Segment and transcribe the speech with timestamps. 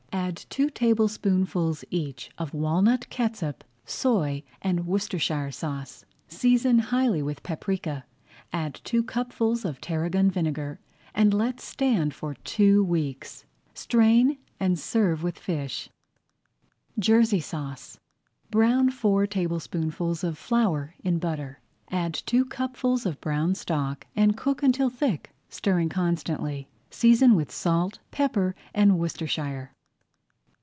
[0.13, 6.05] Add two tablespoonfuls each of walnut catsup, soy, and Worcestershire sauce.
[6.27, 8.05] Season highly with paprika,
[8.53, 10.79] add two cupfuls of tarragon vinegar,
[11.13, 13.45] and let stand for two weeks.
[13.73, 15.87] Strain, and serve with fish.
[16.95, 17.99] [Page 28] JERSEY SAUCE
[18.51, 21.59] Brown four tablespoonfuls of flour in butter,
[21.89, 26.69] add two cupfuls of brown stock and cook until thick, stirring constantly.
[26.89, 29.71] Season with salt, pepper, and Worcestershire.